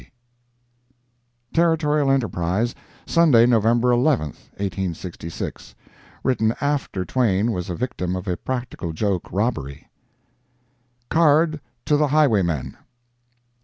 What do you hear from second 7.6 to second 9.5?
a victim of a practical joke